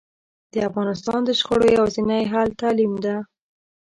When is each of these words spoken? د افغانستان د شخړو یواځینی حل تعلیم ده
د 0.53 0.55
افغانستان 0.69 1.19
د 1.25 1.29
شخړو 1.39 1.65
یواځینی 1.75 2.21
حل 2.31 2.49
تعلیم 2.61 2.93
ده 3.05 3.15